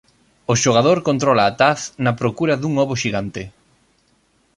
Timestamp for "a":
1.47-1.55